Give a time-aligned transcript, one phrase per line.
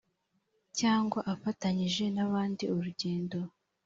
[0.79, 3.37] cyangwa afatanyije n abandi urugendo